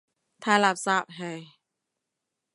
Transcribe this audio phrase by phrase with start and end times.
[0.39, 1.45] 太垃圾，唉。